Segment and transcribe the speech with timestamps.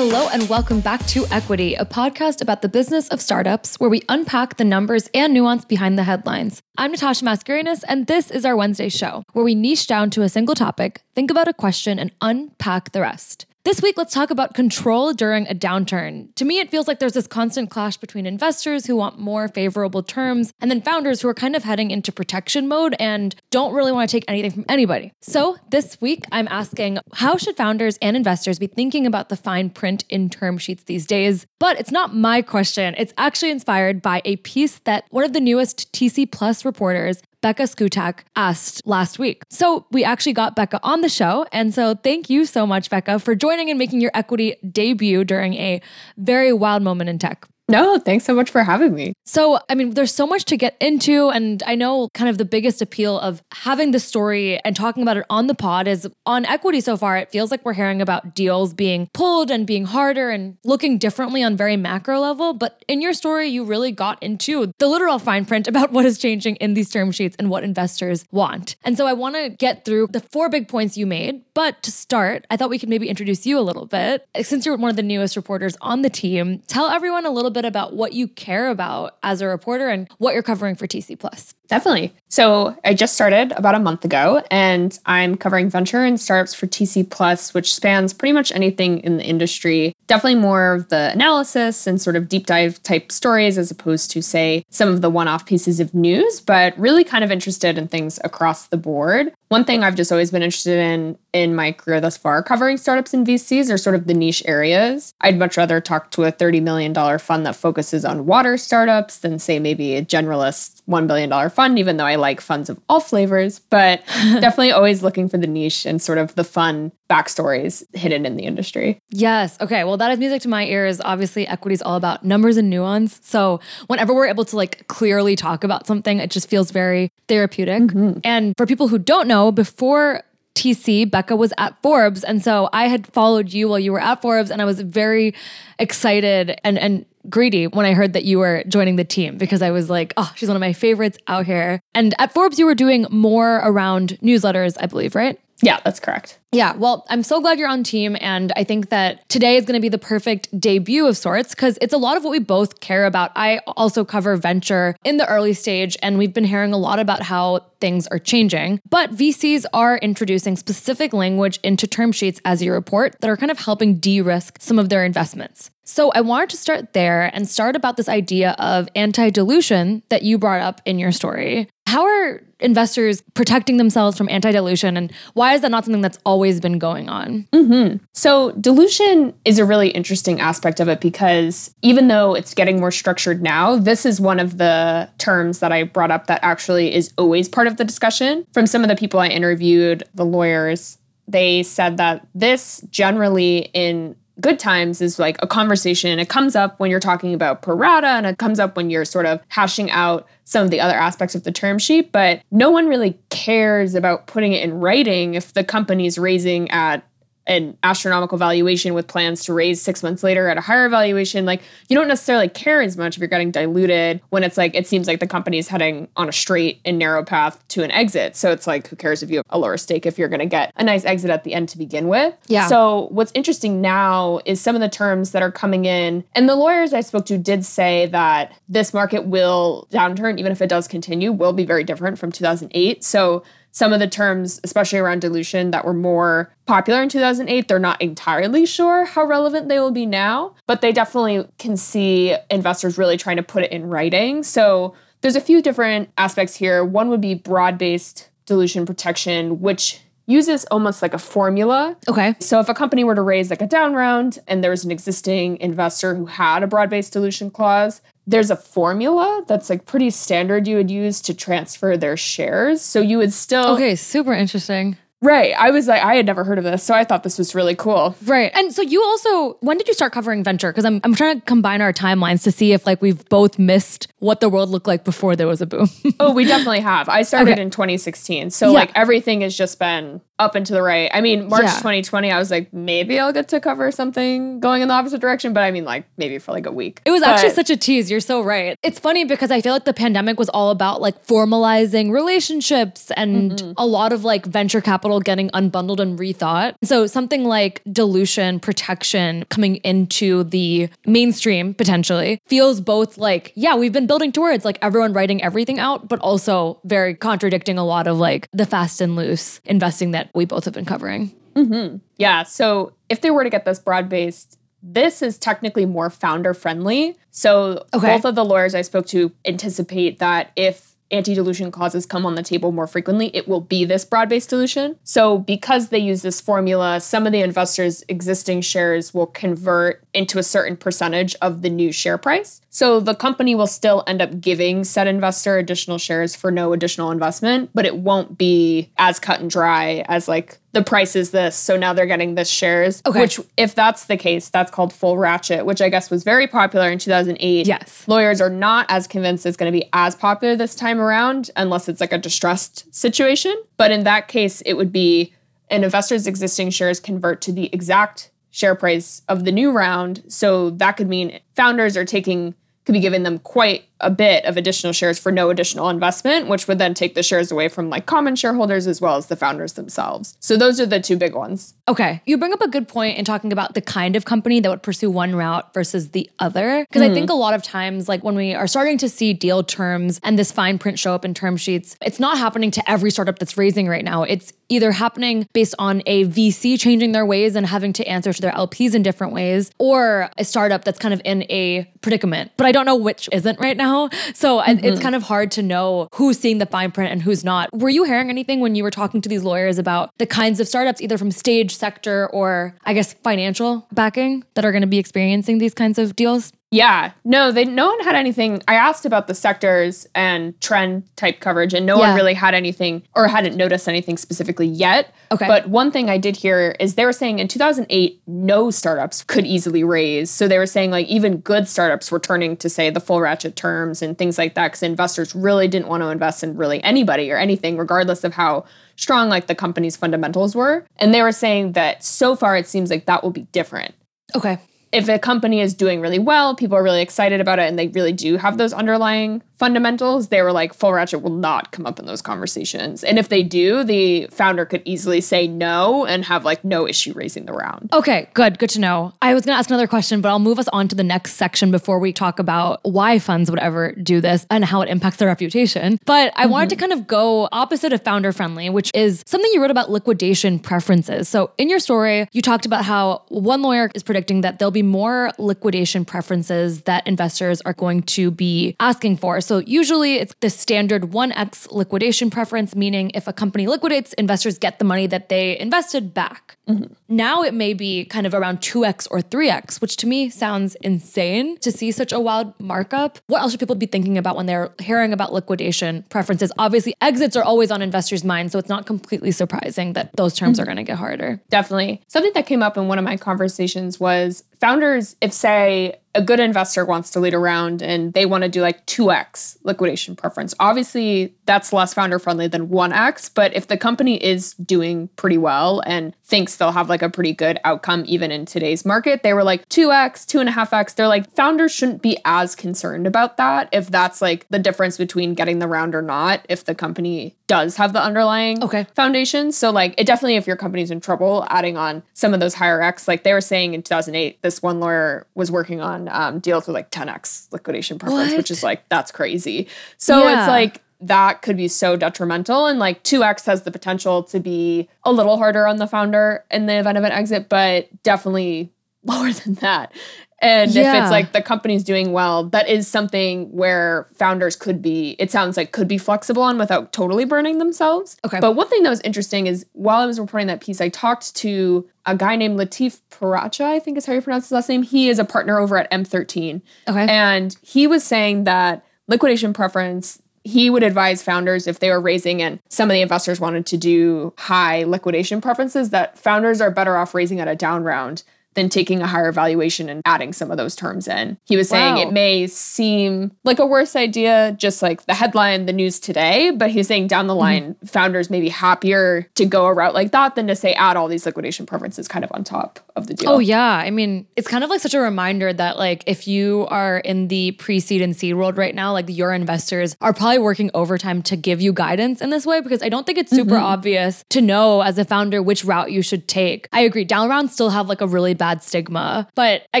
[0.00, 4.04] Hello, and welcome back to Equity, a podcast about the business of startups where we
[4.08, 6.62] unpack the numbers and nuance behind the headlines.
[6.76, 10.28] I'm Natasha Mascarenhas, and this is our Wednesday show where we niche down to a
[10.28, 13.44] single topic, think about a question, and unpack the rest.
[13.68, 16.34] This week, let's talk about control during a downturn.
[16.36, 20.02] To me, it feels like there's this constant clash between investors who want more favorable
[20.02, 23.92] terms and then founders who are kind of heading into protection mode and don't really
[23.92, 25.12] want to take anything from anybody.
[25.20, 29.68] So, this week, I'm asking how should founders and investors be thinking about the fine
[29.68, 31.44] print in term sheets these days?
[31.58, 32.94] But it's not my question.
[32.96, 37.64] It's actually inspired by a piece that one of the newest TC Plus reporters Becca
[37.64, 39.42] Szkutak asked last week.
[39.48, 41.46] So we actually got Becca on the show.
[41.52, 45.54] And so thank you so much, Becca, for joining and making your equity debut during
[45.54, 45.80] a
[46.16, 47.46] very wild moment in tech.
[47.70, 49.12] No, thanks so much for having me.
[49.26, 51.28] So, I mean, there's so much to get into.
[51.28, 55.18] And I know kind of the biggest appeal of having the story and talking about
[55.18, 57.18] it on the pod is on equity so far.
[57.18, 61.42] It feels like we're hearing about deals being pulled and being harder and looking differently
[61.42, 62.54] on very macro level.
[62.54, 66.16] But in your story, you really got into the literal fine print about what is
[66.16, 68.76] changing in these term sheets and what investors want.
[68.82, 71.42] And so I want to get through the four big points you made.
[71.52, 74.26] But to start, I thought we could maybe introduce you a little bit.
[74.40, 77.57] Since you're one of the newest reporters on the team, tell everyone a little bit
[77.64, 81.54] about what you care about as a reporter and what you're covering for TC Plus.
[81.68, 82.14] Definitely.
[82.30, 86.66] So I just started about a month ago and I'm covering venture and startups for
[86.66, 89.94] TC Plus, which spans pretty much anything in the industry.
[90.06, 94.22] Definitely more of the analysis and sort of deep dive type stories as opposed to,
[94.22, 97.88] say, some of the one off pieces of news, but really kind of interested in
[97.88, 99.32] things across the board.
[99.48, 103.14] One thing I've just always been interested in in my career thus far, covering startups
[103.14, 105.12] and VCs are sort of the niche areas.
[105.20, 109.38] I'd much rather talk to a $30 million fund that focuses on water startups than,
[109.38, 113.58] say, maybe a generalist $1 billion fund, even though I like funds of all flavors,
[113.58, 118.36] but definitely always looking for the niche and sort of the fun backstories hidden in
[118.36, 119.00] the industry.
[119.10, 119.58] Yes.
[119.60, 119.82] Okay.
[119.82, 121.00] Well, that is music to my ears.
[121.04, 123.18] Obviously, equity is all about numbers and nuance.
[123.24, 123.58] So
[123.88, 127.82] whenever we're able to like clearly talk about something, it just feels very therapeutic.
[127.82, 128.20] Mm-hmm.
[128.22, 130.22] And for people who don't know, before
[130.58, 132.24] TC, Becca was at Forbes.
[132.24, 135.34] And so I had followed you while you were at Forbes, and I was very
[135.78, 139.70] excited and, and greedy when I heard that you were joining the team because I
[139.70, 141.80] was like, oh, she's one of my favorites out here.
[141.94, 145.38] And at Forbes, you were doing more around newsletters, I believe, right?
[145.62, 146.38] Yeah, that's correct.
[146.52, 148.16] Yeah, well, I'm so glad you're on team.
[148.20, 151.78] And I think that today is going to be the perfect debut of sorts because
[151.82, 153.32] it's a lot of what we both care about.
[153.34, 157.22] I also cover venture in the early stage, and we've been hearing a lot about
[157.22, 158.80] how things are changing.
[158.88, 163.50] But VCs are introducing specific language into term sheets as you report that are kind
[163.50, 165.70] of helping de risk some of their investments.
[165.88, 170.22] So I wanted to start there and start about this idea of anti dilution that
[170.22, 171.66] you brought up in your story.
[171.86, 176.18] How are investors protecting themselves from anti dilution, and why is that not something that's
[176.26, 177.48] always been going on?
[177.54, 178.04] Mm-hmm.
[178.12, 182.90] So, dilution is a really interesting aspect of it because even though it's getting more
[182.90, 187.14] structured now, this is one of the terms that I brought up that actually is
[187.16, 188.46] always part of the discussion.
[188.52, 194.16] From some of the people I interviewed, the lawyers, they said that this generally in
[194.40, 196.18] good times is like a conversation.
[196.18, 199.04] It comes up when you're talking about pro rata and it comes up when you're
[199.04, 202.70] sort of hashing out some of the other aspects of the term sheet, but no
[202.70, 207.04] one really cares about putting it in writing if the company's raising at
[207.48, 211.46] an astronomical valuation with plans to raise six months later at a higher valuation.
[211.46, 214.86] Like you don't necessarily care as much if you're getting diluted when it's like it
[214.86, 218.36] seems like the company is heading on a straight and narrow path to an exit.
[218.36, 220.46] So it's like who cares if you have a lower stake if you're going to
[220.46, 222.34] get a nice exit at the end to begin with.
[222.46, 222.68] Yeah.
[222.68, 226.54] So what's interesting now is some of the terms that are coming in, and the
[226.54, 230.86] lawyers I spoke to did say that this market will downturn even if it does
[230.86, 233.02] continue will be very different from 2008.
[233.02, 233.42] So
[233.78, 238.02] some of the terms, especially around dilution, that were more popular in 2008, they're not
[238.02, 243.16] entirely sure how relevant they will be now, but they definitely can see investors really
[243.16, 244.42] trying to put it in writing.
[244.42, 246.84] So there's a few different aspects here.
[246.84, 251.96] One would be broad based dilution protection, which uses almost like a formula.
[252.08, 252.34] Okay.
[252.40, 254.90] So if a company were to raise like a down round and there was an
[254.90, 260.68] existing investor who had a broad-based dilution clause, there's a formula that's like pretty standard
[260.68, 262.82] you would use to transfer their shares.
[262.82, 264.98] So you would still Okay, super interesting.
[265.20, 265.52] Right.
[265.58, 267.74] I was like, I had never heard of this, so I thought this was really
[267.74, 268.14] cool.
[268.24, 268.52] Right.
[268.54, 270.70] And so you also, when did you start covering venture?
[270.70, 274.06] Because I'm, I'm trying to combine our timelines to see if like we've both missed
[274.20, 275.88] what the world looked like before there was a boom.
[276.20, 277.08] oh, we definitely have.
[277.08, 277.62] I started okay.
[277.62, 278.50] in 2016.
[278.50, 278.72] So yeah.
[278.74, 281.10] like everything has just been up and to the right.
[281.12, 281.76] I mean, March Yeah.
[281.78, 285.52] 2020, I was like, maybe I'll get to cover something going in the opposite direction,
[285.52, 287.00] but I mean, like maybe for like a week.
[287.04, 288.10] It was actually such a tease.
[288.10, 288.76] You're so right.
[288.82, 293.38] It's funny because I feel like the pandemic was all about like formalizing relationships and
[293.48, 293.72] Mm-hmm.
[293.76, 296.74] a lot of like venture capital getting unbundled and rethought.
[296.82, 303.92] So something like dilution, protection coming into the mainstream potentially feels both like, yeah, we've
[303.92, 308.18] been building towards like everyone writing everything out, but also very contradicting a lot of
[308.18, 311.34] like the fast and loose investing that we both have been covering.
[311.54, 311.96] Mm-hmm.
[312.18, 312.42] Yeah.
[312.44, 317.16] So if they were to get this broad based, this is technically more founder friendly.
[317.30, 318.06] So Okay.
[318.14, 322.34] both of the lawyers I spoke to anticipate that if anti dilution causes come on
[322.34, 324.96] the table more frequently, it will be this broad based dilution.
[325.04, 330.36] So because they use this formula, some of the investors' existing shares will convert into
[330.36, 332.60] a certain percentage of the new share price.
[332.70, 337.12] So the company will still end up giving said investor additional shares for no additional
[337.12, 341.54] investment, but it won't be as cut and dry as like the price is this.
[341.54, 343.00] So now they're getting this shares.
[343.06, 343.20] Okay.
[343.20, 346.90] Which, if that's the case, that's called full ratchet, which I guess was very popular
[346.90, 347.68] in 2008.
[347.68, 348.04] Yes.
[348.08, 351.88] Lawyers are not as convinced it's going to be as popular this time around unless
[351.88, 353.54] it's like a distressed situation.
[353.76, 355.32] But in that case, it would be
[355.70, 360.22] an investor's existing shares convert to the exact share price of the new round.
[360.28, 362.54] So that could mean founders are taking,
[362.84, 366.68] could be giving them quite a bit of additional shares for no additional investment, which
[366.68, 369.74] would then take the shares away from like common shareholders as well as the founders
[369.74, 370.36] themselves.
[370.40, 371.74] So those are the two big ones.
[371.88, 372.22] Okay.
[372.26, 374.82] You bring up a good point in talking about the kind of company that would
[374.82, 376.84] pursue one route versus the other.
[376.88, 377.36] Because I think mm-hmm.
[377.36, 380.52] a lot of times, like when we are starting to see deal terms and this
[380.52, 383.88] fine print show up in term sheets, it's not happening to every startup that's raising
[383.88, 384.22] right now.
[384.22, 388.40] It's either happening based on a VC changing their ways and having to answer to
[388.40, 392.52] their LPs in different ways, or a startup that's kind of in a predicament.
[392.56, 393.87] But I don't know which isn't right now.
[394.34, 395.00] So I it's mm-hmm.
[395.00, 397.70] kind of hard to know who's seeing the fine print and who's not.
[397.72, 400.68] Were you hearing anything when you were talking to these lawyers about the kinds of
[400.68, 404.98] startups, either from stage sector or I guess financial backing, that are going to be
[404.98, 406.52] experiencing these kinds of deals?
[406.70, 408.62] Yeah, no, they no one had anything.
[408.68, 413.02] I asked about the sectors and trend type coverage, and no one really had anything
[413.14, 415.14] or hadn't noticed anything specifically yet.
[415.32, 415.46] Okay.
[415.46, 419.46] But one thing I did hear is they were saying in 2008, no startups could
[419.46, 420.30] easily raise.
[420.30, 423.56] So they were saying like even good startups were turning to say the full ratchet
[423.56, 427.30] terms and things like that because investors really didn't want to invest in really anybody
[427.32, 428.66] or anything, regardless of how
[428.96, 430.84] strong like the company's fundamentals were.
[430.98, 433.94] And they were saying that so far it seems like that will be different
[434.34, 434.58] Okay.
[434.92, 437.88] If a company is doing really well, people are really excited about it, and they
[437.88, 441.98] really do have those underlying fundamentals, they were like, full ratchet will not come up
[441.98, 443.02] in those conversations.
[443.02, 447.12] And if they do, the founder could easily say no and have like no issue
[447.12, 447.90] raising the round.
[447.92, 448.58] Okay, good.
[448.58, 449.12] Good to know.
[449.20, 451.34] I was going to ask another question, but I'll move us on to the next
[451.34, 455.16] section before we talk about why funds would ever do this and how it impacts
[455.16, 455.98] their reputation.
[456.06, 456.90] But I wanted to mm-hmm.
[456.90, 461.28] kind of go opposite of founder friendly, which is something you wrote about liquidation preferences.
[461.28, 464.77] So in your story, you talked about how one lawyer is predicting that there'll be
[464.82, 469.40] more liquidation preferences that investors are going to be asking for.
[469.40, 474.78] So usually it's the standard 1x liquidation preference, meaning if a company liquidates, investors get
[474.78, 476.56] the money that they invested back.
[476.68, 476.92] Mm-hmm.
[477.08, 481.56] Now it may be kind of around 2x or 3x, which to me sounds insane
[481.58, 483.18] to see such a wild markup.
[483.26, 486.52] What else should people be thinking about when they're hearing about liquidation preferences?
[486.58, 490.58] Obviously, exits are always on investors' minds, so it's not completely surprising that those terms
[490.58, 490.62] mm-hmm.
[490.62, 491.40] are going to get harder.
[491.48, 492.02] Definitely.
[492.08, 496.40] Something that came up in one of my conversations was founders, if say a good
[496.40, 501.32] investor wants to lead around and they want to do like 2x liquidation preference, obviously
[501.46, 503.30] that's less founder friendly than 1x.
[503.32, 507.32] But if the company is doing pretty well and thinks they'll have like a pretty
[507.32, 510.96] good outcome even in today's market, they were like 2x, 2.5x.
[510.96, 515.34] They're like, founders shouldn't be as concerned about that if that's like the difference between
[515.34, 518.86] getting the round or not, if the company does have the underlying Okay.
[518.94, 519.56] foundations.
[519.56, 522.82] So like it definitely if your company's in trouble, adding on some of those higher
[522.82, 526.66] X, like they were saying in 2008, this one lawyer was working on um, deals
[526.66, 528.36] with like 10x liquidation preference, What?
[528.38, 529.68] which is like that's crazy.
[529.96, 530.40] So Yeah.
[530.40, 534.88] it's like that could be so detrimental and like 2x has the potential to be
[535.04, 538.72] a little harder on the founder in the event of an exit but definitely
[539.04, 539.92] lower than that
[540.40, 545.16] and if it's like the company's doing well that is something where founders could be
[545.18, 548.38] it sounds like could be flexible on without totally burning themselves Okay.
[548.40, 551.34] but one thing that was interesting is while i was reporting that piece i talked
[551.36, 554.82] to a guy named latif peracha i think is how you pronounce his last name
[554.82, 557.06] he is a partner over at m13 Okay.
[557.08, 562.40] and he was saying that liquidation preference, he would advise founders if they were raising
[562.42, 566.96] and some of the investors wanted to do high liquidation preferences, that founders are better
[566.96, 568.22] off raising at a down round
[568.58, 571.38] than taking a higher valuation and adding some of those terms in.
[571.46, 572.02] He was saying Wow.
[572.02, 576.70] it may seem like a worse idea, just like the headline, the news today, but
[576.70, 577.38] he's saying down the Mm-hmm.
[577.38, 580.96] line, founders may be happier to go a route like that than to say add
[580.96, 583.30] all these liquidation preferences kind of on top of the deal.
[583.30, 586.66] Oh yeah, I mean, it's kind of like such a reminder that like if you
[586.68, 590.70] are in the pre-seed and seed world right now, like your investors are probably working
[590.74, 594.24] overtime to give you guidance in this way because I don't think it's super obvious
[594.30, 596.66] to know as a founder which route you should take.
[596.72, 599.80] I agree, down rounds still have like a really bad stigma, but I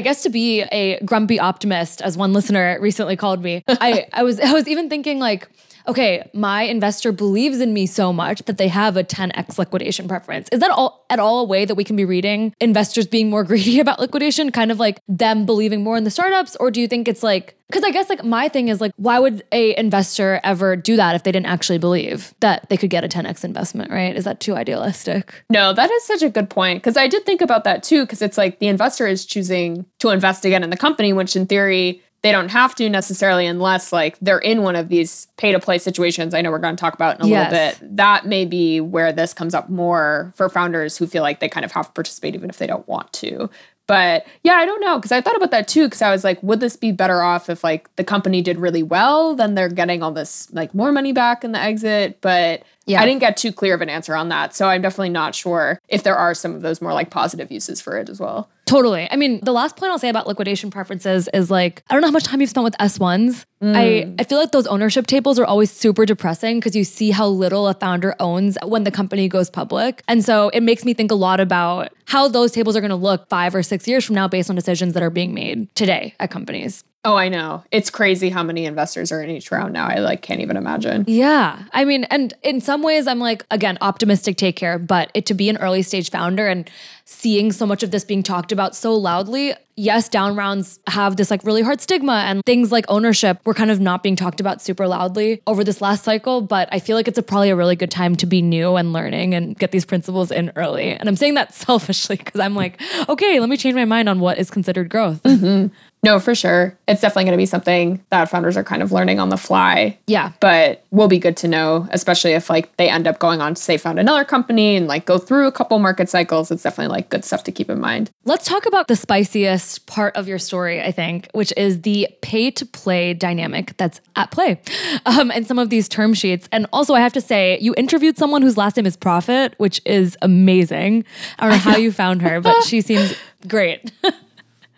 [0.00, 4.40] guess to be a grumpy optimist, as one listener recently called me, I I was
[4.40, 5.48] I was even thinking like
[5.88, 10.48] okay, my investor believes in me so much that they have a 10x liquidation preference.
[10.52, 13.42] Is that all at all a way that we can be reading investors being more
[13.48, 16.56] greedy about liquidation, kind of like them believing more in the startups?
[16.56, 19.18] Or do you think it's like, because I guess like my thing is like, why
[19.18, 23.04] would a investor ever do that if they didn't actually believe that they could get
[23.04, 24.14] a 10x investment, right?
[24.14, 25.44] Is that too idealistic?
[25.50, 28.04] No, that is such a good point because I did think about that too.
[28.04, 31.46] Because it's like the investor is choosing to invest again in the company, which in
[31.46, 35.60] theory they don't have to necessarily unless like they're in one of these pay to
[35.60, 36.34] play situations.
[36.34, 37.52] I know we're going to talk about in a Yes.
[37.52, 37.96] little bit.
[37.96, 41.64] That may be where this comes up more for founders who feel like they kind
[41.64, 43.48] of have to participate even if they don't want to.
[43.86, 46.42] But yeah, I don't know because I thought about that too because I was like,
[46.42, 50.02] would this be better off if like the company did really well, then they're getting
[50.02, 52.20] all this like more money back in the exit?
[52.20, 53.00] But Yeah.
[53.00, 54.54] I didn't get too clear of an answer on that.
[54.54, 57.80] So I'm definitely not sure if there are some of those more like positive uses
[57.80, 58.50] for it as well.
[58.68, 59.08] Totally.
[59.10, 62.08] I mean, the last point I'll say about liquidation preferences is like, I don't know
[62.08, 63.46] how much time you've spent with S1s.
[63.62, 63.74] Mm.
[63.74, 67.28] I, I feel like those ownership tables are always super depressing because you see how
[67.28, 70.02] little a founder owns when the company goes public.
[70.06, 72.96] And so it makes me think a lot about how those tables are going to
[72.96, 76.14] look five or six years from now based on decisions that are being made today
[76.20, 76.84] at companies.
[77.04, 77.64] Oh, I know.
[77.70, 79.86] It's crazy how many investors are in each round now.
[79.86, 81.04] I like can't even imagine.
[81.06, 81.62] Yeah.
[81.72, 85.34] I mean, and in some ways, I'm like, again, optimistic take care, but it to
[85.34, 86.68] be an early stage founder and
[87.10, 91.30] seeing so much of this being talked about so loudly, yes, down rounds have this
[91.30, 94.60] like really hard stigma and things like ownership were kind of not being talked about
[94.60, 96.42] super loudly over this last cycle.
[96.42, 98.92] But I feel like it's a, probably a really good time to be new and
[98.92, 100.90] learning and get these principles in early.
[100.90, 104.20] And I'm saying that selfishly because I'm like, okay, let me change my mind on
[104.20, 105.22] what is considered growth.
[105.22, 105.74] Mm-hmm.
[106.02, 106.78] No, for sure.
[106.86, 109.98] It's definitely going to be something that founders are kind of learning on the fly.
[110.06, 110.32] Yeah.
[110.40, 113.62] But will be good to know, especially if like they end up going on to
[113.62, 116.50] say found another company and like go through a couple market cycles.
[116.50, 118.10] It's definitely like good stuff to keep in mind.
[118.24, 122.50] Let's talk about the spiciest part of your story, I think, which is the pay
[122.52, 124.60] to play dynamic that's at play
[125.06, 126.48] um, and some of these term sheets.
[126.52, 129.80] And also, I have to say, you interviewed someone whose last name is Profit, which
[129.84, 131.04] is amazing.
[131.38, 133.14] I don't know how you found her, but she seems
[133.46, 133.92] great.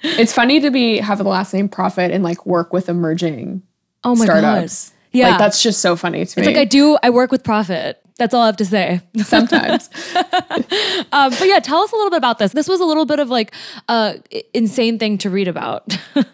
[0.03, 3.63] It's funny to be have the last name Profit and like work with emerging
[4.03, 4.91] Oh my startups.
[4.91, 4.97] God.
[5.13, 5.29] Yeah.
[5.31, 6.47] Like that's just so funny to me.
[6.47, 8.01] It's like I do, I work with Profit.
[8.21, 9.01] That's all I have to say.
[9.25, 9.89] sometimes.
[11.13, 12.53] Um, but yeah, tell us a little bit about this.
[12.53, 13.53] This was a little bit of like
[13.89, 14.23] a
[14.55, 15.99] insane thing to read about.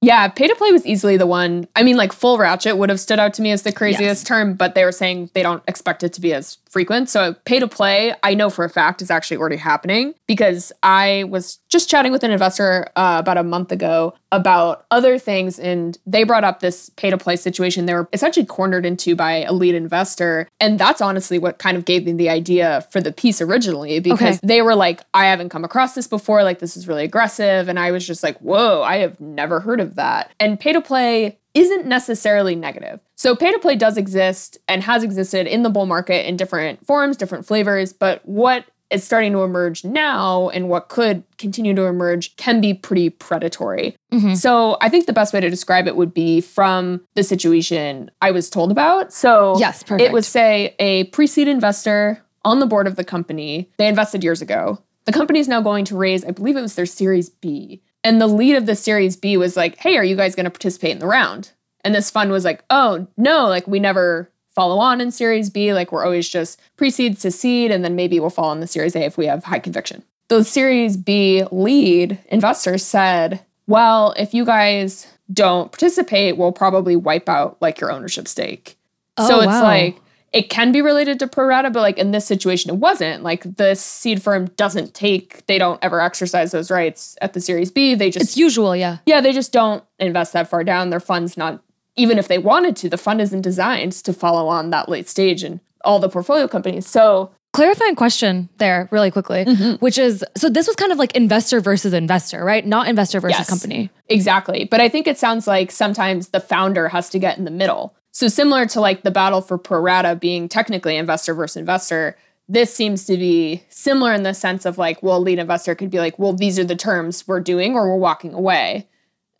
[0.00, 1.66] Yeah, pay to play was easily the one.
[1.74, 4.52] I mean, like full ratchet would have stood out to me as the craziest term,
[4.52, 7.08] but they were saying they don't expect it to be as frequent.
[7.08, 11.24] So pay to play, I know for a fact is actually already happening because I
[11.28, 15.96] was just chatting with an investor uh, about a month ago about other things, and
[16.04, 17.86] they brought up this pay to play situation.
[17.86, 21.84] They were essentially cornered into by a lead investor, and that's honestly what kind of
[21.84, 24.46] gave me the idea for the piece originally because Okay.
[24.46, 26.42] they were like, I haven't come across this before.
[26.42, 27.68] Like, this is really aggressive.
[27.68, 30.32] And I was just like, whoa, I have never heard of that.
[30.40, 33.00] And pay to play isn't necessarily negative.
[33.16, 36.84] So, pay to play does exist and has existed in the bull market in different
[36.84, 37.92] forms, different flavors.
[37.92, 42.74] But what is starting to emerge now and what could continue to emerge can be
[42.74, 43.96] pretty predatory.
[44.12, 44.34] Mm-hmm.
[44.34, 48.30] So, I think the best way to describe it would be from the situation I
[48.30, 49.12] was told about.
[49.12, 50.02] So, Yes, perfect.
[50.08, 53.70] it was say a pre-seed investor on the board of the company.
[53.78, 54.80] They invested years ago.
[55.06, 57.82] The company is now going to raise, I believe it was their Series B.
[58.04, 60.50] And the lead of the Series B was like, "Hey, are you guys going to
[60.50, 61.50] participate in the round?"
[61.82, 65.72] And this fund was like, "Oh, no, like we never follow on in Series B.
[65.74, 68.94] Like we're always just pre-seed to seed and then maybe we'll fall in the Series
[68.94, 74.44] A if we have high conviction." The Series B lead investor said, "Well, if you
[74.44, 78.76] guys don't participate, we'll probably wipe out like your ownership stake."
[79.16, 79.62] Oh, so Oh, it's wow.
[79.62, 79.96] like
[80.34, 83.22] it can be related to pro rata, but like in this situation, it wasn't.
[83.22, 87.70] Like the seed firm doesn't take, they don't ever exercise those rights at the Series
[87.70, 87.94] B.
[87.94, 88.98] They just, it's usual, yeah.
[89.06, 90.90] yeah, they just don't invest that far down.
[90.90, 91.62] Their fund's not,
[91.94, 95.44] even if they wanted to, the fund isn't designed to follow on that late stage
[95.44, 96.88] and all the portfolio companies.
[96.88, 99.74] So Clarifying question there, really quickly, mm-hmm.
[99.74, 102.66] which is so this was kind of like investor versus investor, right?
[102.66, 103.48] Not investor versus Yes.
[103.48, 103.90] company.
[104.08, 104.64] Exactly.
[104.64, 107.94] But I think it sounds like sometimes the founder has to get in the middle.
[108.14, 112.16] So similar to like the battle for pro rata being technically investor versus investor,
[112.48, 115.98] this seems to be similar in the sense of like, well, lead investor could be
[115.98, 118.88] like, well, these are the terms we're doing or we're walking away.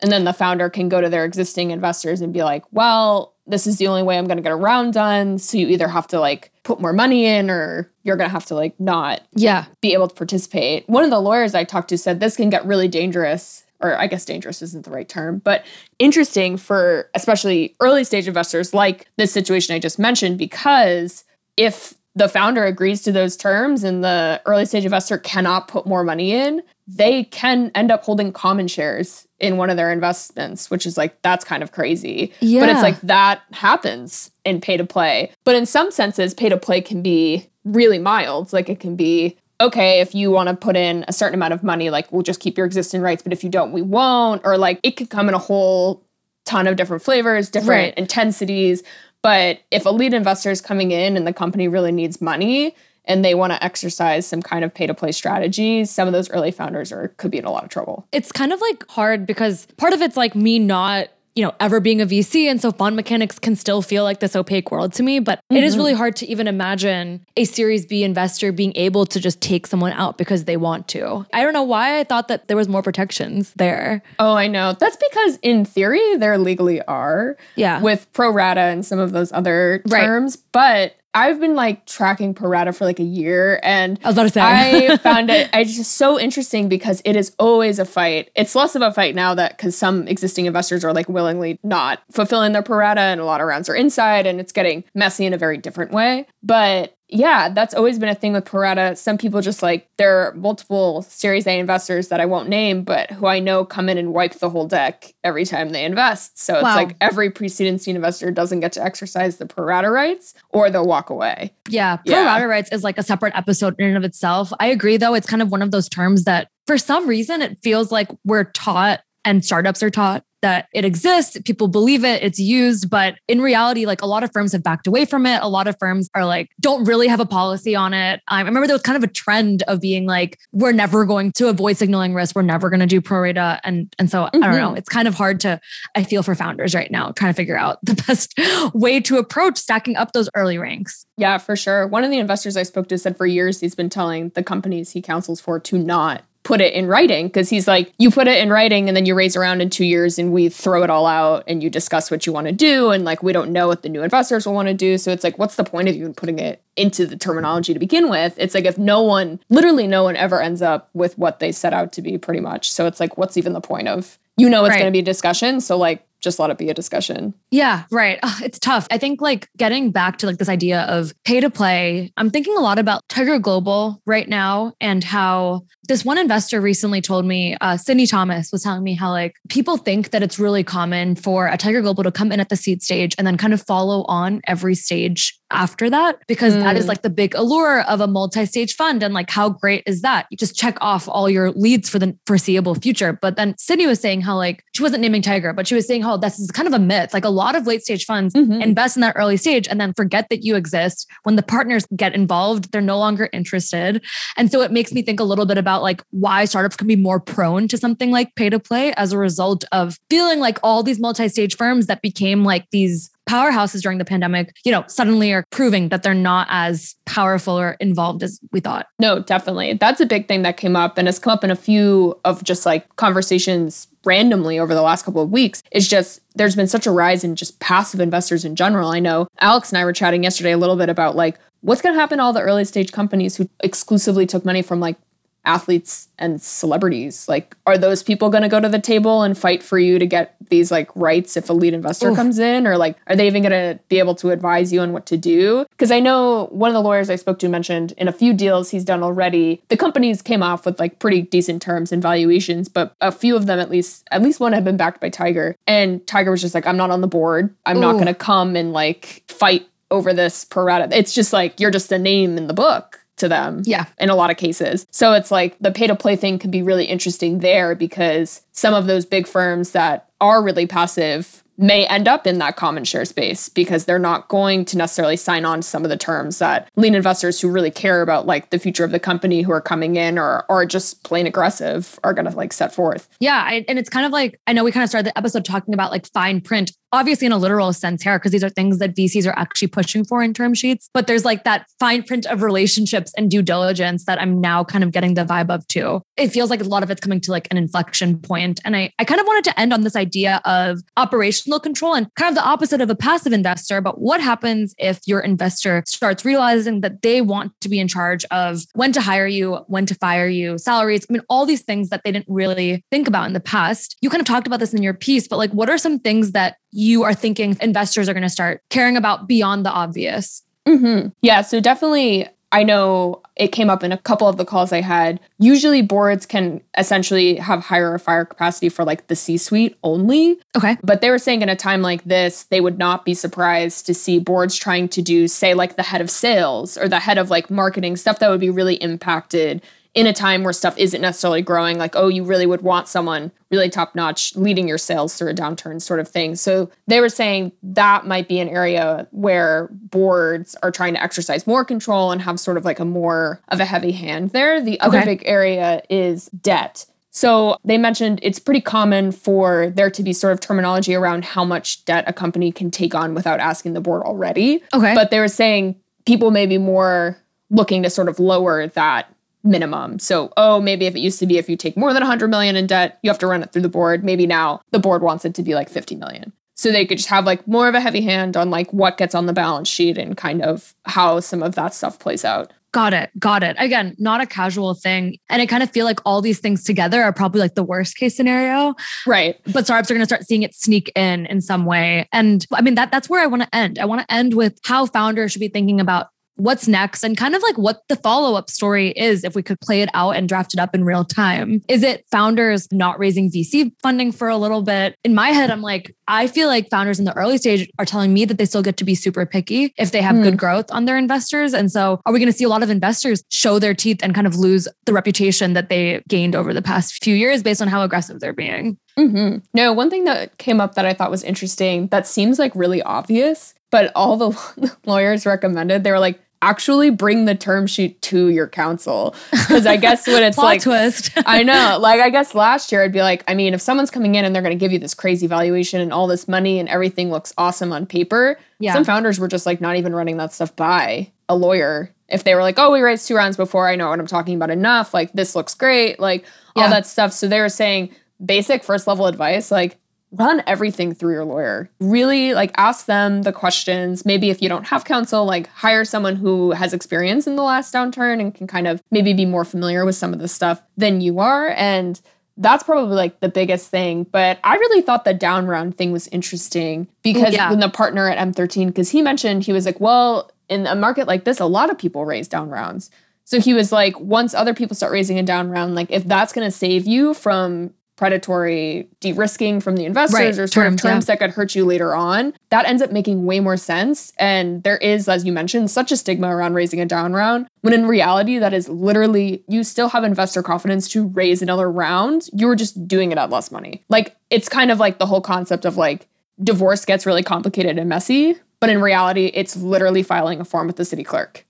[0.01, 3.65] And then the founder can go to their existing investors and be like, well, this
[3.65, 5.37] is the only way I'm going to get a round done.
[5.37, 8.45] So you either have to like put more money in or you're going to have
[8.47, 9.65] to like not yeah.
[9.81, 10.89] be able to participate.
[10.89, 14.07] One of the lawyers I talked to said this can get really dangerous or I
[14.07, 15.65] guess dangerous isn't the right term, but
[15.99, 21.23] interesting for especially early stage investors like this situation I just mentioned because
[21.57, 26.03] if the founder agrees to those terms and the early stage investor cannot put more
[26.03, 30.85] money in, they can end up holding common shares in one of their investments, which
[30.85, 32.31] is like, that's kind of crazy.
[32.39, 32.61] Yeah.
[32.61, 35.31] But it's like that happens in pay to play.
[35.43, 38.53] But in some senses, pay to play can be really mild.
[38.53, 41.63] Like it can be, okay, if you want to put in a certain amount of
[41.63, 43.23] money, like we'll just keep your existing rights.
[43.23, 44.41] But if you don't, we won't.
[44.45, 46.03] Or like it could come in a whole
[46.45, 47.93] ton of different flavors, different Right.
[47.97, 48.83] intensities.
[49.21, 53.23] But if a lead investor is coming in and the company really needs money and
[53.25, 56.51] they want to exercise some kind of pay to play strategy, some of those early
[56.51, 58.07] founders are could be in a lot of trouble.
[58.11, 61.79] it's kind of like hard because part of it's like me not you know ever
[61.79, 65.03] being a vc and so fund mechanics can still feel like this opaque world to
[65.03, 65.81] me but it is mm-hmm.
[65.81, 69.91] really hard to even imagine a series b investor being able to just take someone
[69.93, 72.81] out because they want to i don't know why i thought that there was more
[72.81, 74.73] protections there Oh, I know.
[74.73, 77.37] That's because in theory there legally are.
[77.55, 77.81] Yeah.
[77.81, 80.05] With pro rata and some of those other Right.
[80.05, 84.15] terms, but I've been like tracking pro rata for like a year and I was
[84.15, 84.41] about to say.
[84.41, 88.29] I found it I just so interesting because it is always a fight.
[88.35, 92.01] It's less of a fight now that because some existing investors are like willingly not
[92.11, 95.25] fulfilling their pro rata and a lot of rounds are inside and it's getting messy
[95.25, 96.27] in a very different way.
[96.43, 98.95] But yeah, that's always been a thing with pro rata.
[98.95, 103.11] Some people just like there are multiple Series A investors that I won't name, but
[103.11, 106.39] who I know come in and wipe the whole deck every time they invest.
[106.39, 110.33] So it's like every preceding seed investor doesn't get to exercise the pro rata rights
[110.49, 111.53] or they'll walk away.
[111.69, 112.43] Yeah, pro Yeah.
[112.43, 114.51] rights is like a separate episode in and of itself.
[114.59, 115.13] I agree, though.
[115.13, 118.45] It's kind of one of those terms that, for some reason, it feels like we're
[118.45, 121.35] taught and startups are taught that it exists.
[121.43, 122.87] People believe it, it's used.
[122.87, 125.39] But in reality, like a lot of firms have backed away from it.
[125.41, 128.21] A lot of firms are like, don't really have a policy on it.
[128.27, 131.47] I remember there was kind of a trend of being like, we're never going to
[131.47, 132.35] avoid signaling risk.
[132.35, 133.59] We're never going to do pro rata.
[133.63, 134.57] And, and so I don't Mhm.
[134.57, 134.73] know.
[134.75, 135.59] It's kind of hard to,
[135.95, 138.35] I feel for founders right now, trying to figure out the best
[138.75, 141.07] way to approach stacking up those early ranks.
[141.17, 141.87] Yeah, for sure.
[141.87, 144.91] One of the investors I spoke to said for years he's been telling the companies
[144.91, 148.37] he counsels for to not put it in writing because he's like, you put it
[148.37, 151.07] in writing and then you raise around in two years and we throw it all
[151.07, 152.91] out and you discuss what you want to do.
[152.91, 154.97] And like, we don't know what the new investors will want to do.
[154.99, 158.09] So it's like, what's the point of even putting it into the terminology to begin
[158.09, 158.35] with?
[158.37, 161.73] It's like, if no one, literally no one ever ends up with what they set
[161.73, 162.71] out to be pretty much.
[162.71, 164.79] So it's like, what's even the point of, you know, it's Right.
[164.79, 165.59] going to be a discussion.
[165.61, 167.33] So like, just let it be a discussion.
[167.51, 168.19] Yeah, right.
[168.21, 168.85] Ugh, it's tough.
[168.91, 172.57] I think like getting back to like this idea of pay to play, I'm thinking
[172.57, 177.55] a lot about Tiger Global right now and how this one investor recently told me,
[177.61, 181.47] uh, Sydney Thomas was telling me how like people think that it's really common for
[181.47, 184.03] a Tiger Global to come in at the seed stage and then kind of follow
[184.05, 186.87] on every stage after that because that is Mm.
[186.87, 190.37] like the big allure of a multi-stage fund and like how great is that you
[190.37, 194.21] just check off all your leads for the foreseeable future but then sydney was saying
[194.21, 196.73] how like she wasn't naming tiger but she was saying how this is kind of
[196.73, 198.61] a myth like a lot of late stage funds Mhm.
[198.61, 202.13] invest in that early stage and then forget that you exist when the partners get
[202.13, 204.01] involved they're no longer interested
[204.37, 206.95] and so it makes me think a little bit about like why startups can be
[206.95, 210.83] more prone to something like pay to play as a result of feeling like all
[210.83, 215.43] these multi-stage firms that became like these powerhouses during the pandemic, you know, suddenly are
[215.49, 218.85] proving that they're not as powerful or involved as we thought.
[218.99, 219.73] No, definitely.
[219.73, 222.43] That's a big thing that came up and has come up in a few of
[222.43, 225.61] just like conversations randomly over the last couple of weeks.
[225.71, 228.89] It's just there's been such a rise in just passive investors in general.
[228.89, 231.95] I know Alex and I were chatting yesterday a little bit about like what's going
[231.95, 234.97] to happen to all the early stage companies who exclusively took money from like
[235.45, 239.61] athletes and celebrities like are those people going to go to the table and fight
[239.61, 242.15] for you to get these like rights if a lead investor Oof.
[242.15, 242.67] comes in?
[242.67, 245.17] Or like are they even going to be able to advise you on what to
[245.17, 245.65] do?
[245.71, 248.71] Because i know one of the lawyers i spoke to mentioned in a few deals
[248.71, 252.95] he's done already the companies came off with like pretty decent terms and valuations but
[253.01, 255.55] a few of them at least at least one had been backed by tiger.
[255.67, 257.55] And tiger was just like i'm not on the board.
[257.65, 260.87] I'm not going to come and like fight over this pro rata.
[260.91, 263.85] It's just like you're just a name in the book to them Yeah.
[263.99, 264.85] in a lot of cases.
[264.91, 268.73] So it's like the pay to play thing could be really interesting there because some
[268.73, 273.05] of those big firms that are really passive may end up in that common share
[273.05, 276.67] space because they're not going to necessarily sign on to some of the terms that
[276.75, 279.95] lean investors who really care about like the future of the company who are coming
[279.95, 283.07] in or are just plain aggressive are going to like set forth.
[283.21, 283.41] Yeah.
[283.45, 285.73] I, and it's kind of like, I know we kind of started the episode talking
[285.73, 286.73] about like fine print.
[286.95, 290.03] Obviously in a literal sense here, because these are things that VCs are actually pushing
[290.03, 290.89] for in term sheets.
[290.93, 294.83] But there's like that fine print of relationships and due diligence that I'm now kind
[294.83, 296.01] of getting the vibe of too.
[296.17, 298.61] It feels like a lot of it's coming to like an inflection point.
[298.65, 302.07] And I, I kind of wanted to end on this idea of operational control and
[302.15, 303.81] kind of the opposite of a passive investor.
[303.81, 308.25] But what happens if your investor starts realizing that they want to be in charge
[308.31, 311.05] of when to hire you, when to fire you, salaries?
[311.09, 313.97] I mean, all these things that they didn't really think about in the past.
[314.01, 316.31] You kind of talked about this in your piece, but like, what are some things
[316.31, 320.43] that you are thinking investors are going to start caring about beyond the obvious?
[320.67, 321.09] Mm-hmm.
[321.21, 321.41] Yeah.
[321.41, 325.19] So definitely I know it came up in a couple of the calls I had.
[325.39, 330.39] Usually, boards can essentially have hire or fire capacity for like the C suite only.
[330.55, 330.77] Okay.
[330.81, 333.93] But they were saying in a time like this, they would not be surprised to
[333.93, 337.29] see boards trying to do, say, like the head of sales or the head of
[337.29, 339.61] like marketing, stuff that would be really impacted
[339.95, 343.31] in a time where stuff isn't necessarily growing, like, oh, you really would want someone
[343.49, 346.35] really top notch leading your sales through a downturn sort of thing.
[346.35, 351.47] So they were saying that might be an area where boards are trying to exercise
[351.47, 354.59] more control and have sort of like a more of a heavy hand there.
[354.59, 355.15] The other okay.
[355.15, 356.85] big area is debt.
[357.11, 361.45] So they mentioned it's pretty common for there to be sort of terminology around how
[361.45, 364.61] much debt a company can take on without asking the board already.
[364.73, 364.93] Okay.
[364.93, 367.17] But they were saying people may be more
[367.49, 369.14] looking to sort of lower that
[369.45, 369.99] minimum.
[369.99, 372.55] So, oh, maybe if it used to be if you take more than 100 million
[372.55, 374.03] in debt, you have to run it through the board.
[374.03, 376.33] Maybe now the board wants it to be like 50 million.
[376.55, 379.13] So they could just have like more of a heavy hand on like what gets
[379.13, 382.51] on the balance sheet and kind of how some of that stuff plays out.
[382.75, 383.09] Got it.
[383.17, 383.55] Got it.
[383.57, 385.17] Again, not a casual thing.
[385.29, 387.95] And I kind of feel like all these things together are probably like the worst
[387.95, 388.73] case scenario.
[389.07, 389.39] Right.
[389.53, 392.09] But startups are going to start seeing it sneak in in some way.
[392.11, 393.79] And I mean, that that's where I want to end.
[393.79, 397.35] I want to end with how founders should be thinking about what's next and kind
[397.35, 400.27] of like what the follow up story is if we could play it out and
[400.27, 401.61] draft it up in real time.
[401.69, 404.95] Is it founders not raising VC funding for a little bit?
[405.03, 408.13] In my head, I'm like, I feel like founders in the early stage are telling
[408.13, 410.23] me that they still get to be super picky if they have mm.
[410.23, 411.53] good growth on their investors.
[411.53, 414.13] And so, are we going to see a lot of investors show their teeth and
[414.13, 417.67] kind of lose the reputation that they gained over the past few years based on
[417.67, 418.77] how aggressive they're being?
[418.97, 419.39] Mm-hmm.
[419.53, 422.81] No, one thing that came up that I thought was interesting that seems like really
[422.81, 428.29] obvious, but all the lawyers recommended, they were like, actually bring the term sheet to
[428.29, 429.15] your counsel.
[429.31, 431.11] Because I guess when it's like twist.
[431.25, 431.79] I know.
[431.85, 434.33] Like I guess last year I'd be like, I mean, if someone's coming in and
[434.33, 437.71] they're gonna give you this crazy valuation and all this money and everything looks awesome
[437.71, 438.73] on paper, yeah.
[438.73, 441.91] some founders were just like not even running that stuff by a lawyer.
[442.07, 444.35] If they were like, oh, we raised two rounds before, I know what I'm talking
[444.35, 446.69] about enough, like this looks great, like all yeah.
[446.69, 447.13] that stuff.
[447.13, 447.91] So they were saying
[448.23, 449.77] basic first level advice, like
[450.17, 451.69] run everything through your lawyer.
[451.79, 454.05] Really like ask them the questions.
[454.05, 457.73] Maybe if you don't have counsel, like hire someone who has experience in the last
[457.73, 461.01] downturn and can kind of maybe be more familiar with some of the stuff than
[461.01, 461.49] you are.
[461.49, 461.99] And
[462.37, 464.03] that's probably like the biggest thing.
[464.03, 467.49] But I really thought the down round thing was interesting because yeah.
[467.49, 471.07] when the partner at M13, because he mentioned he was like, well, in a market
[471.07, 472.89] like this, a lot of people raise down rounds.
[473.23, 476.31] So he was like, once other people start raising a down round, like if that's
[476.31, 480.39] going to save you from predatory de-risking from the investors right.
[480.39, 481.13] or sort terms, of terms yeah.
[481.13, 484.77] that could hurt you later on that ends up making way more sense and there
[484.77, 488.37] is as you mentioned such a stigma around raising a down round when in reality
[488.37, 493.11] that is literally you still have investor confidence to raise another round you're just doing
[493.11, 496.07] it at less money like it's kind of like the whole concept of like
[496.43, 500.75] divorce gets really complicated and messy but in reality it's literally filing a form with
[500.75, 501.45] the city clerk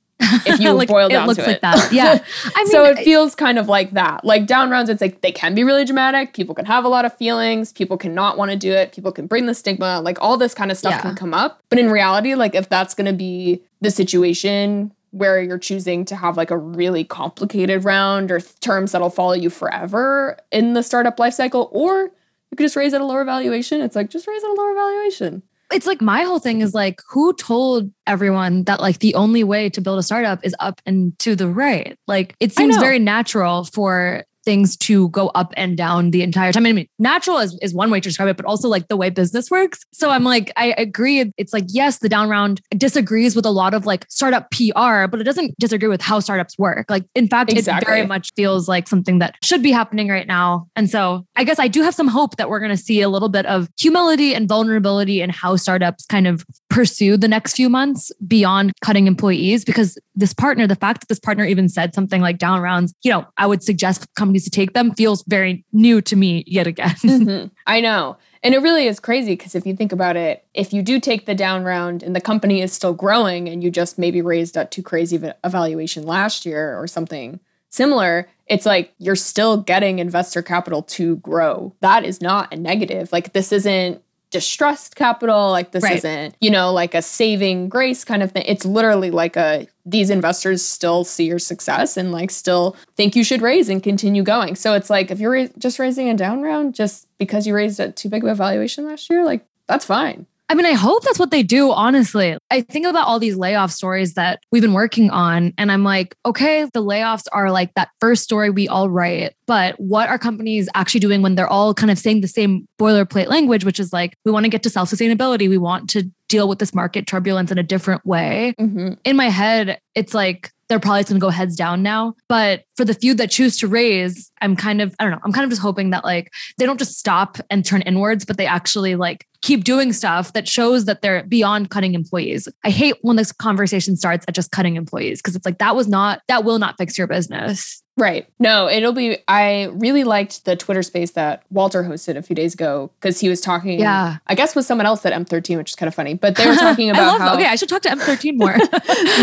[0.45, 1.91] if you like, boil down it looks to like that.
[1.91, 2.23] Yeah.
[2.55, 4.23] I mean, so it feels kind of like that.
[4.25, 6.34] Like down rounds, it's like they can be really dramatic.
[6.34, 7.71] People can have a lot of feelings.
[7.71, 8.91] People can not want to do it.
[8.91, 10.01] People can bring the stigma.
[10.01, 11.01] Like all this kind of stuff yeah.
[11.01, 11.62] can come up.
[11.69, 16.15] But in reality, like if that's going to be the situation where you're choosing to
[16.15, 20.84] have like a really complicated round or th- terms that'll follow you forever in the
[20.84, 22.03] startup life cycle, or
[22.51, 23.81] you could just raise at a lower valuation.
[23.81, 25.41] It's like just raise at a lower valuation
[25.76, 29.70] it's like my whole thing is like who told everyone that like the only way
[29.70, 32.00] to build a startup is up and to the right?
[32.08, 36.65] Like it seems very natural for things to go up and down the entire time.
[36.65, 39.10] I mean, natural is, is one way to describe it, but also like the way
[39.10, 39.84] business works.
[39.91, 41.31] So I'm like, I agree.
[41.38, 45.19] It's like, yes, the down round disagrees with a lot of like startup PR, but
[45.19, 46.89] it doesn't disagree with how startups work.
[46.89, 47.86] Like, in fact, exactly.
[47.86, 50.67] it very much feels like something that should be happening right now.
[50.75, 53.10] And so I guess I do have some hope that we're going to see a
[53.10, 57.69] little bit of humility and vulnerability in how startups kind of pursue the next few
[57.69, 62.21] months beyond cutting employees because this partner, the fact that this partner even said something
[62.21, 66.02] like down rounds, you know, I would suggest companies to take them feels very new
[66.02, 66.89] to me yet again.
[66.95, 67.48] mm-hmm.
[67.65, 68.17] I know.
[68.43, 71.26] And it really is crazy because if you think about it, if you do take
[71.26, 74.69] the down round and the company is still growing and you just maybe raised at
[74.69, 80.00] too crazy of a valuation last year or something similar, it's like you're still getting
[80.00, 81.74] investor capital to grow.
[81.82, 83.12] That is not a negative.
[83.12, 84.02] Like this isn't
[84.39, 85.52] distressed capital.
[85.52, 85.95] Like this Right.
[85.98, 88.43] isn't, you know, like a saving grace kind of thing.
[88.45, 93.24] It's literally like a these investors still see your success and like still think you
[93.24, 94.56] should raise and continue going.
[94.56, 97.80] So it's like if you're ra- just raising a down round just because you raised
[97.80, 100.26] at too big of a valuation last year, like that's fine.
[100.47, 102.38] I mean, I hope that's what they do, honestly.
[102.51, 106.15] I think about all these layoff stories that we've been working on, and I'm like,
[106.25, 109.34] okay, the layoffs are like that first story we all write.
[109.47, 113.27] But what are companies actually doing when they're all kind of saying the same boilerplate
[113.27, 116.47] language, which is like, we want to get to self sustainability, we want to deal
[116.47, 118.53] with this market turbulence in a different way?
[118.60, 118.93] Mm-hmm.
[119.03, 122.15] in my head, it's like they're probably going to go heads down now.
[122.27, 125.31] But for the few that choose to raise, I'm kind of, I don't know, I'm
[125.31, 128.47] kind of just hoping that like they don't just stop and turn inwards, but they
[128.47, 132.47] actually like keep doing stuff that shows that they're beyond cutting employees.
[132.63, 135.88] I hate when this conversation starts at just cutting employees because it's like that was
[135.88, 137.84] not, that will not fix your business.
[137.95, 138.27] Right.
[138.39, 139.19] No, it'll be.
[139.27, 143.29] I really liked the Twitter space that Walter hosted a few days ago because he
[143.29, 143.79] was talking.
[143.79, 144.17] Yeah.
[144.25, 146.15] I guess with someone else at M13, which is kind of funny.
[146.15, 148.53] But they were talking I about love, how okay, I should talk to M13 more.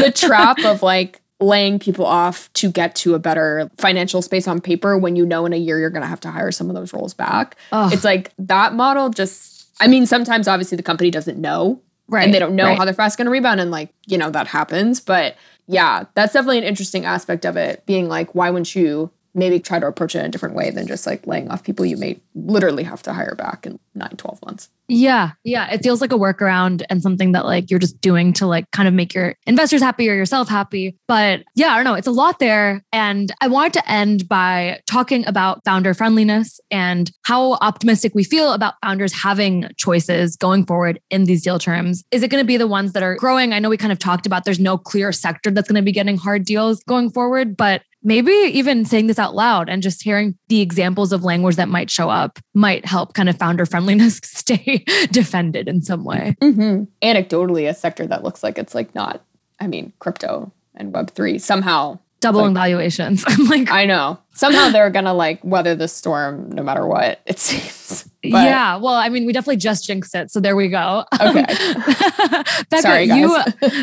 [0.05, 4.61] the trap of like laying people off to get to a better financial space on
[4.61, 6.77] paper when you know in a year you're going to have to hire some of
[6.77, 7.57] those roles back.
[7.73, 7.93] Ugh.
[7.93, 9.59] It's like that model just.
[9.81, 11.81] I mean, sometimes obviously the company doesn't know
[12.13, 12.25] right.
[12.25, 12.79] and they don't know right.
[12.79, 16.33] how they're fast going to rebound and like you know that happens but yeah that's
[16.33, 20.15] definitely an interesting aspect of it being like why wouldn't you maybe try to approach
[20.15, 23.03] it in a different way than just like laying off people you may literally have
[23.03, 25.73] to hire back in 9 12 months Yeah, yeah.
[25.73, 28.89] It feels like a workaround and something that like you're just doing to like kind
[28.89, 30.99] of make your investors happy or yourself happy.
[31.09, 31.95] But yeah, I don't know.
[31.95, 32.85] It's a lot there.
[32.93, 38.53] And I wanted to end by talking about founder friendliness and how optimistic we feel
[38.53, 42.05] about founders having choices going forward in these deal terms.
[42.11, 43.53] Is it going to be the ones that are growing?
[43.53, 45.93] I know we kind of talked about there's no clear sector that's going to be
[45.93, 50.37] getting hard deals going forward, but maybe even saying this out loud and just hearing
[50.49, 54.85] the examples of language that might show up might help kind of founder friendliness stay
[55.11, 56.37] defended in some way.
[56.41, 56.85] mm-hmm.
[57.07, 59.25] anecdotally a sector that looks like it's like not
[59.61, 63.25] i mean crypto and web3 somehow Doubling valuations.
[63.29, 67.39] I'm like, i know somehow they're gonna like weather the storm no matter what it
[67.49, 68.77] seems But- yeah.
[68.77, 70.31] Well, I mean, we definitely just jinxed it.
[70.31, 71.05] So there we go.
[71.21, 71.45] Okay.
[72.71, 73.37] Becca, Sorry, you.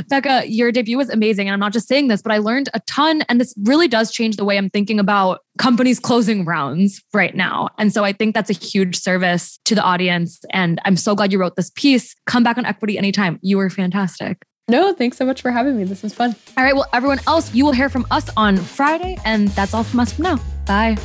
[0.10, 1.48] Becca, your debut was amazing.
[1.48, 3.22] And I'm not just saying this, but I learned a ton.
[3.30, 7.70] And this really does change the way I'm thinking about companies closing rounds right now.
[7.78, 10.40] And so I think that's a huge service to the audience.
[10.52, 12.16] And I'm so glad you wrote this piece.
[12.26, 13.40] Come back on equity anytime.
[13.42, 14.44] You were fantastic.
[14.70, 16.76] No thanks so much for having me this was fun All right.
[16.76, 19.18] Well, everyone else, you will hear from us on Friday.
[19.24, 20.40] And that's all from us for now.
[20.66, 20.98] Bye.